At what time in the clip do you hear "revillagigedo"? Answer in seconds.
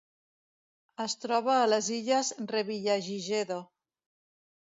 2.53-3.59